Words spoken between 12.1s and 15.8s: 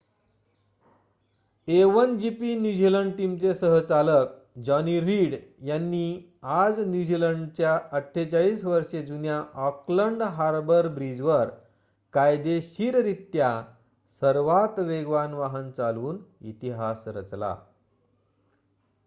कायदेशीररित्या सर्वात वेगवान वाहन